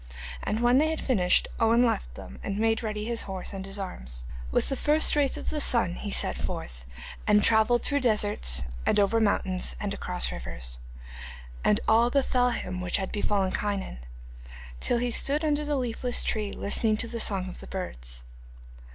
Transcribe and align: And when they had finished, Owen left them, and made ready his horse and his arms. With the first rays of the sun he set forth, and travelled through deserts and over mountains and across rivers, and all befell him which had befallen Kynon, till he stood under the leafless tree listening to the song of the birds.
And 0.41 0.61
when 0.61 0.79
they 0.79 0.89
had 0.89 0.99
finished, 0.99 1.47
Owen 1.59 1.85
left 1.85 2.15
them, 2.15 2.39
and 2.41 2.57
made 2.57 2.81
ready 2.81 3.05
his 3.05 3.21
horse 3.29 3.53
and 3.53 3.63
his 3.63 3.77
arms. 3.77 4.25
With 4.51 4.67
the 4.67 4.75
first 4.75 5.15
rays 5.15 5.37
of 5.37 5.51
the 5.51 5.61
sun 5.61 5.93
he 5.93 6.09
set 6.09 6.39
forth, 6.39 6.85
and 7.27 7.43
travelled 7.43 7.83
through 7.83 7.99
deserts 7.99 8.63
and 8.83 8.99
over 8.99 9.19
mountains 9.21 9.75
and 9.79 9.93
across 9.93 10.31
rivers, 10.31 10.79
and 11.63 11.79
all 11.87 12.09
befell 12.09 12.49
him 12.49 12.81
which 12.81 12.97
had 12.97 13.11
befallen 13.11 13.51
Kynon, 13.51 13.99
till 14.79 14.97
he 14.97 15.11
stood 15.11 15.45
under 15.45 15.63
the 15.63 15.77
leafless 15.77 16.23
tree 16.23 16.51
listening 16.51 16.97
to 16.97 17.07
the 17.07 17.19
song 17.19 17.47
of 17.47 17.59
the 17.59 17.67
birds. 17.67 18.23